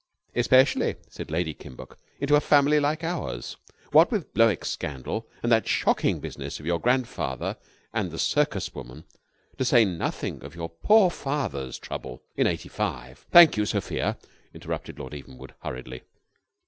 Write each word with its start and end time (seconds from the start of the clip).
"Especially," 0.35 0.95
said 1.11 1.29
Lady 1.29 1.53
Kimbuck, 1.53 1.99
"into 2.19 2.35
a 2.35 2.39
family 2.41 2.79
like 2.79 3.03
ours. 3.03 3.57
What 3.91 4.09
with 4.11 4.33
Blowick's 4.33 4.71
scandal, 4.71 5.27
and 5.43 5.51
that 5.51 5.67
shocking 5.67 6.19
business 6.19 6.59
of 6.59 6.65
your 6.65 6.79
grandfather 6.79 7.55
and 7.93 8.09
the 8.09 8.17
circus 8.17 8.73
woman, 8.73 9.03
to 9.59 9.63
say 9.63 9.85
nothing 9.85 10.43
of 10.43 10.55
your 10.55 10.69
poor 10.69 11.11
father's 11.11 11.77
trouble 11.77 12.23
in 12.35 12.47
'85" 12.47 13.27
"Thank 13.31 13.57
you, 13.57 13.67
Sophia," 13.67 14.17
interrupted 14.55 14.97
Lord 14.97 15.13
Evenwood, 15.13 15.53
hurriedly. 15.61 16.01